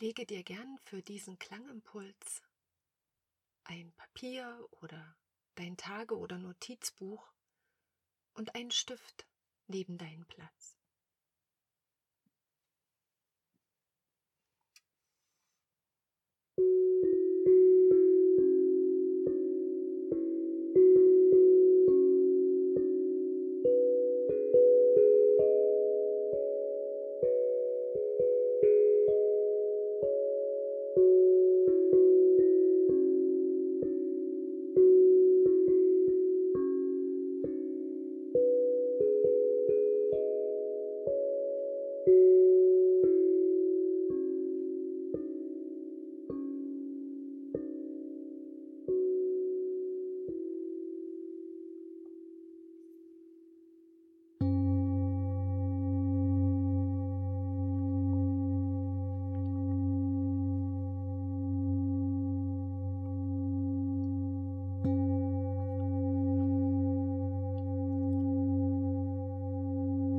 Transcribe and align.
Lege 0.00 0.24
dir 0.24 0.42
gern 0.42 0.78
für 0.78 1.02
diesen 1.02 1.38
Klangimpuls 1.38 2.42
ein 3.64 3.92
Papier 3.92 4.66
oder 4.80 5.14
dein 5.56 5.76
Tage- 5.76 6.16
oder 6.16 6.38
Notizbuch 6.38 7.30
und 8.32 8.54
einen 8.54 8.70
Stift 8.70 9.26
neben 9.66 9.98
deinen 9.98 10.24
Platz. 10.24 10.79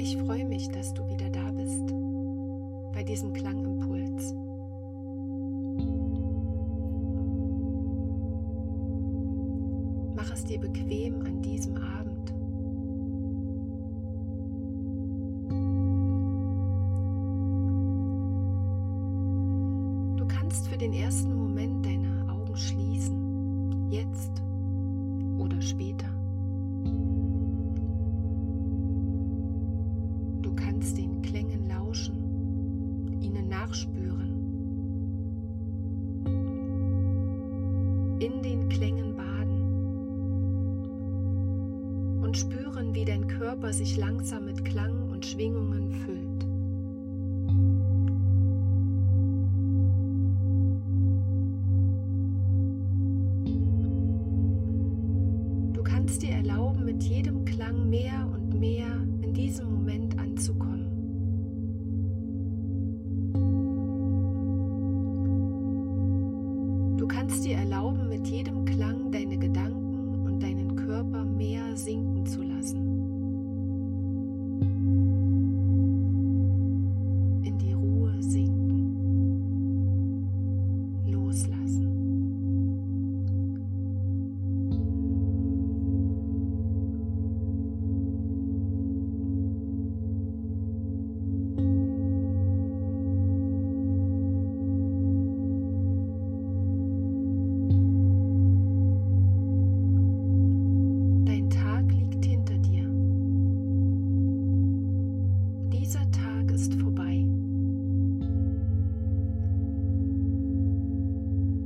Ich 0.02 0.18
freue 0.18 0.46
mich, 0.46 0.68
dass 0.70 0.96
du 0.96 1.08
wieder 1.08 1.30
da 1.30 1.52
bist 1.52 1.94
bei 2.92 3.04
diesem 3.04 3.34
Klangimpuls. 3.34 4.34
Mach 10.16 10.34
es 10.34 10.44
dir 10.46 10.60
bequem 10.60 11.22
an 11.22 11.44
diesem 11.44 11.78
Abend. 11.78 12.11
In 38.22 38.44
den 38.44 38.70
Klängen 38.70 39.16
baden 39.16 39.72
und 42.22 42.38
spüren, 42.38 42.94
wie 42.94 43.04
dein 43.04 43.28
Körper 43.28 43.74
sich 43.74 43.98
langsam 43.98 44.46
mit 44.46 44.64
Klang 44.64 45.10
und 45.10 45.26
Schwingungen 45.26 45.92
füllt. 45.92 46.31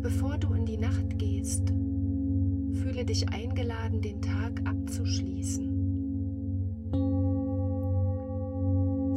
Bevor 0.05 0.37
du 0.37 0.53
in 0.53 0.67
die 0.67 0.77
Nacht 0.77 1.17
gehst, 1.17 1.69
fühle 2.79 3.03
dich 3.05 3.27
eingeladen, 3.29 4.01
den 4.01 4.21
Tag 4.21 4.61
abzuschließen. 4.63 5.67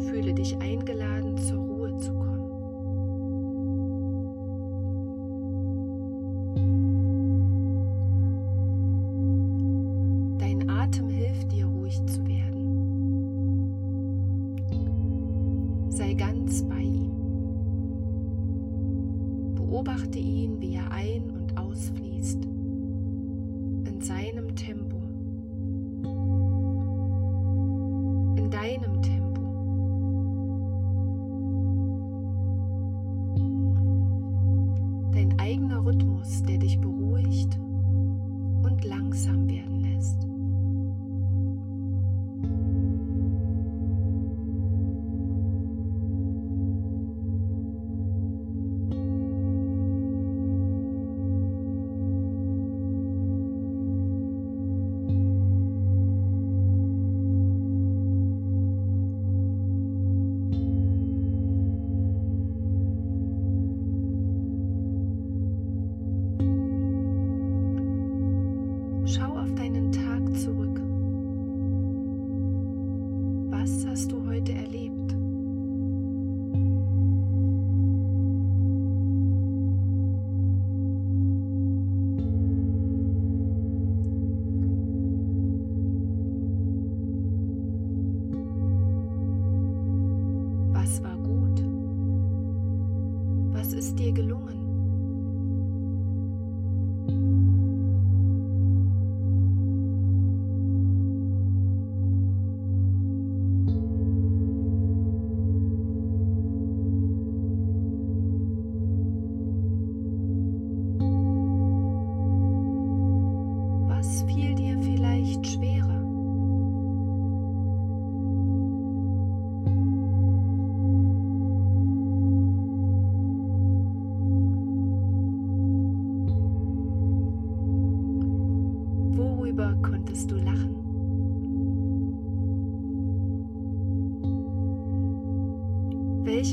Fühle 0.09 0.33
dich 0.33 0.57
eingeladen, 0.57 1.37
zur 1.37 1.59
Ruhe 1.59 1.99
zu 1.99 2.15
kommen. 2.15 2.28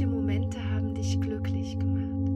Momente 0.05 0.57
haben 0.71 0.93
dich 0.93 1.19
glücklich 1.19 1.77
gemacht? 1.79 2.34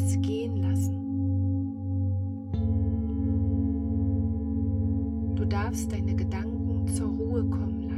alles 0.00 0.20
gehen 0.22 0.56
lassen. 0.56 0.96
Du 5.36 5.44
darfst 5.44 5.92
deine 5.92 6.14
Gedanken 6.14 6.86
zur 6.88 7.08
Ruhe 7.08 7.44
kommen 7.44 7.82
lassen. 7.82 7.89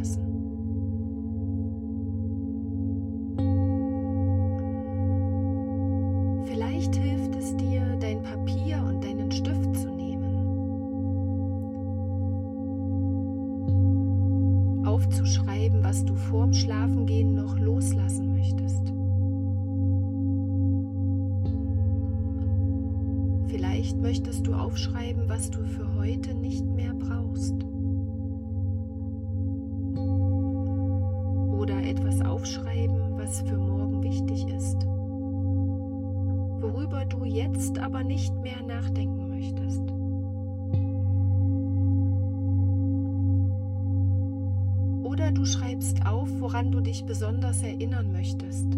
etwas 31.92 32.22
aufschreiben, 32.22 33.18
was 33.18 33.42
für 33.42 33.58
morgen 33.58 34.02
wichtig 34.02 34.48
ist, 34.48 34.86
worüber 36.62 37.04
du 37.04 37.26
jetzt 37.26 37.78
aber 37.78 38.02
nicht 38.02 38.34
mehr 38.40 38.62
nachdenken 38.62 39.28
möchtest. 39.28 39.82
Oder 45.04 45.32
du 45.32 45.44
schreibst 45.44 46.06
auf, 46.06 46.30
woran 46.40 46.72
du 46.72 46.80
dich 46.80 47.04
besonders 47.04 47.62
erinnern 47.62 48.10
möchtest. 48.10 48.68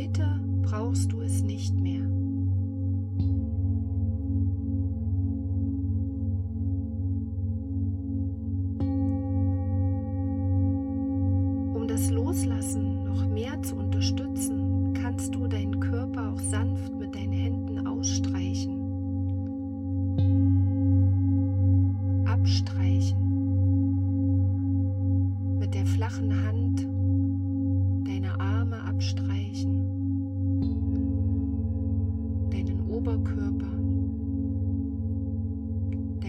Heute 0.00 0.40
brauchst 0.62 1.12
du 1.12 1.20
es 1.20 1.42
nicht 1.42 1.74
mehr. 1.74 2.00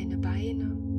deine 0.01 0.17
Beine. 0.17 0.90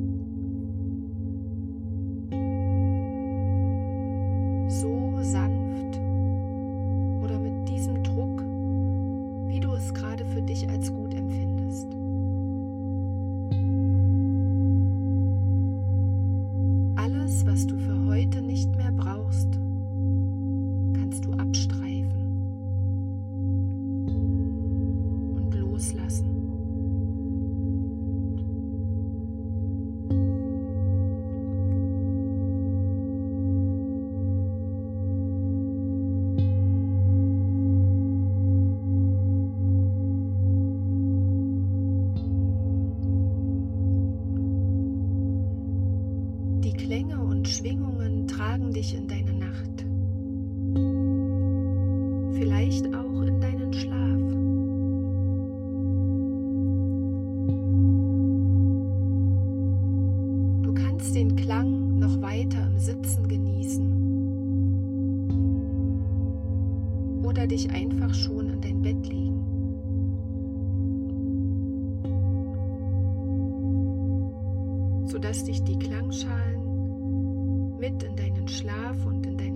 sodass 75.23 75.45
dich 75.45 75.63
die 75.63 75.79
Klangschalen 75.79 77.77
mit 77.79 78.03
in 78.03 78.13
deinen 78.17 78.45
Schlaf 78.49 79.05
und 79.05 79.25
in 79.25 79.37
dein 79.37 79.52